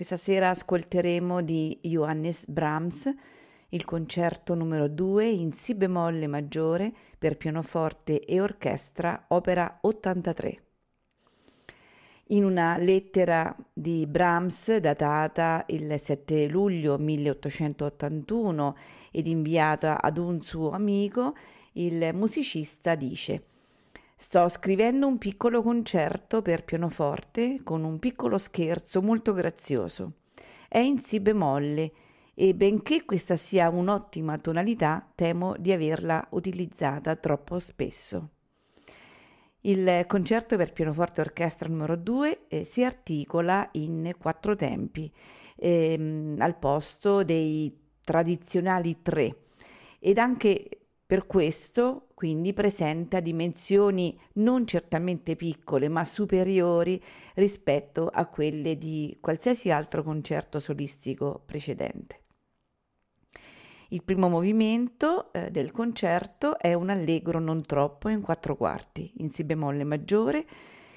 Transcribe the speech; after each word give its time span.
Questa 0.00 0.16
sera 0.16 0.48
ascolteremo 0.48 1.42
di 1.42 1.78
Johannes 1.82 2.46
Brahms 2.46 3.14
il 3.68 3.84
concerto 3.84 4.54
numero 4.54 4.88
2 4.88 5.28
in 5.28 5.52
Si 5.52 5.74
bemolle 5.74 6.26
maggiore 6.26 6.90
per 7.18 7.36
pianoforte 7.36 8.24
e 8.24 8.40
orchestra, 8.40 9.26
opera 9.28 9.76
83. 9.82 10.62
In 12.28 12.46
una 12.46 12.78
lettera 12.78 13.54
di 13.74 14.06
Brahms 14.06 14.74
datata 14.78 15.66
il 15.68 15.98
7 15.98 16.46
luglio 16.48 16.96
1881 16.96 18.76
ed 19.10 19.26
inviata 19.26 20.00
ad 20.00 20.16
un 20.16 20.40
suo 20.40 20.70
amico, 20.70 21.36
il 21.72 22.08
musicista 22.14 22.94
dice 22.94 23.42
Sto 24.22 24.48
scrivendo 24.48 25.06
un 25.06 25.16
piccolo 25.16 25.62
concerto 25.62 26.42
per 26.42 26.62
pianoforte 26.62 27.62
con 27.64 27.84
un 27.84 27.98
piccolo 27.98 28.36
scherzo 28.36 29.00
molto 29.00 29.32
grazioso. 29.32 30.12
È 30.68 30.76
in 30.76 30.98
Si 30.98 31.20
bemolle 31.20 31.90
e 32.34 32.54
benché 32.54 33.06
questa 33.06 33.36
sia 33.36 33.70
un'ottima 33.70 34.36
tonalità, 34.36 35.10
temo 35.14 35.54
di 35.58 35.72
averla 35.72 36.22
utilizzata 36.32 37.16
troppo 37.16 37.58
spesso. 37.58 38.28
Il 39.62 40.04
concerto 40.06 40.58
per 40.58 40.74
pianoforte 40.74 41.22
e 41.22 41.24
orchestra 41.24 41.70
numero 41.70 41.96
2 41.96 42.46
eh, 42.48 42.64
si 42.64 42.84
articola 42.84 43.66
in 43.72 44.14
quattro 44.18 44.54
tempi, 44.54 45.10
ehm, 45.56 46.36
al 46.40 46.58
posto 46.58 47.24
dei 47.24 47.74
tradizionali 48.04 49.00
tre, 49.00 49.44
ed 49.98 50.18
anche 50.18 50.79
per 51.10 51.26
questo, 51.26 52.06
quindi, 52.14 52.52
presenta 52.52 53.18
dimensioni 53.18 54.16
non 54.34 54.64
certamente 54.64 55.34
piccole, 55.34 55.88
ma 55.88 56.04
superiori 56.04 57.02
rispetto 57.34 58.06
a 58.06 58.26
quelle 58.26 58.78
di 58.78 59.18
qualsiasi 59.20 59.72
altro 59.72 60.04
concerto 60.04 60.60
solistico 60.60 61.42
precedente. 61.44 62.20
Il 63.88 64.04
primo 64.04 64.28
movimento 64.28 65.32
eh, 65.32 65.50
del 65.50 65.72
concerto 65.72 66.56
è 66.56 66.74
un 66.74 66.90
allegro 66.90 67.40
non 67.40 67.66
troppo 67.66 68.08
in 68.08 68.20
quattro 68.20 68.54
quarti, 68.54 69.14
in 69.16 69.30
si 69.30 69.42
bemolle 69.42 69.82
maggiore, 69.82 70.46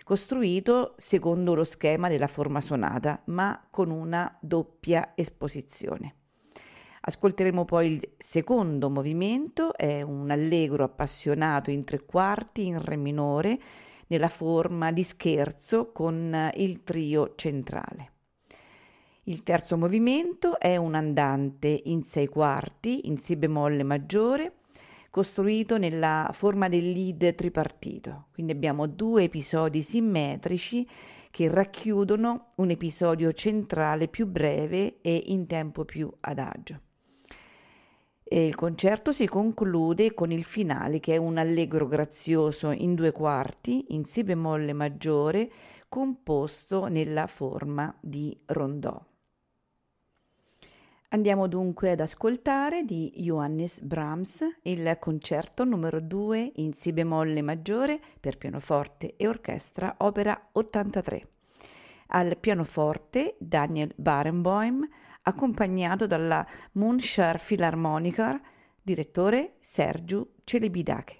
costruito 0.04 0.94
secondo 0.96 1.56
lo 1.56 1.64
schema 1.64 2.08
della 2.08 2.28
forma 2.28 2.62
sonata, 2.62 3.20
ma 3.26 3.66
con 3.72 3.90
una 3.90 4.38
doppia 4.40 5.14
esposizione. 5.16 6.18
Ascolteremo 7.06 7.66
poi 7.66 7.92
il 7.92 8.10
secondo 8.18 8.90
movimento, 8.90 9.76
è 9.76 10.02
un 10.02 10.32
allegro 10.32 10.86
appassionato 10.86 11.70
in 11.70 11.84
tre 11.84 12.06
quarti 12.06 12.66
in 12.66 12.82
re 12.82 12.96
minore, 12.96 13.60
nella 14.08 14.30
forma 14.30 14.90
di 14.94 15.04
scherzo 15.04 15.92
con 15.92 16.52
il 16.56 16.84
trio 16.84 17.34
centrale. 17.36 18.12
Il 19.24 19.44
terzo 19.44 19.78
movimento 19.78 20.58
è 20.58 20.78
un 20.78 20.96
andante 20.96 21.82
in 21.86 22.04
sei 22.04 22.28
quarti 22.28 23.10
in 23.10 23.18
si 23.18 23.36
bemolle 23.36 23.84
maggiore, 23.84 24.60
costruito 25.10 25.78
nella 25.78 26.30
forma 26.32 26.70
del 26.70 26.90
lead 26.90 27.36
tripartito. 27.36 28.28
Quindi 28.32 28.54
abbiamo 28.54 28.88
due 28.88 29.24
episodi 29.24 29.84
simmetrici 29.84 30.88
che 31.32 31.50
racchiudono 31.50 32.48
un 32.58 32.70
episodio 32.70 33.34
centrale 33.34 34.08
più 34.08 34.26
breve 34.26 35.02
e 35.02 35.22
in 35.28 35.48
tempo 35.48 35.84
più 35.84 36.10
adagio. 36.22 36.80
E 38.34 38.44
il 38.44 38.56
concerto 38.56 39.12
si 39.12 39.28
conclude 39.28 40.16
con 40.16 40.32
il 40.32 40.44
finale 40.44 41.00
che 41.00 41.14
è 41.14 41.18
un 41.18 41.38
allegro 41.38 41.86
grazioso 41.86 42.72
in 42.72 42.96
due 42.96 43.12
quarti 43.12 43.94
in 43.94 44.06
si 44.06 44.24
bemolle 44.24 44.74
maggiore 44.74 45.52
composto 45.88 46.88
nella 46.88 47.28
forma 47.28 47.96
di 48.02 48.36
rondò. 48.46 49.00
Andiamo 51.10 51.48
dunque 51.48 51.92
ad 51.92 52.00
ascoltare 52.00 52.82
di 52.86 53.14
Johannes 53.18 53.82
Brahms 53.82 54.44
il 54.64 54.98
concerto 55.00 55.64
numero 55.64 56.00
2 56.02 56.54
in 56.56 56.74
si 56.74 56.92
bemolle 56.92 57.44
maggiore 57.44 58.00
per 58.20 58.40
pianoforte 58.40 59.14
e 59.16 59.28
orchestra, 59.28 59.94
opera 60.00 60.50
83. 60.54 61.28
Al 62.08 62.36
pianoforte 62.38 63.36
Daniel 63.38 63.94
Barenboim, 63.96 64.88
accompagnato 65.24 66.08
dalla 66.08 66.46
Muncher 66.74 67.42
Philharmoniker, 67.42 68.40
direttore 68.82 69.58
Sergiu 69.60 70.36
Celebidache. 70.44 71.20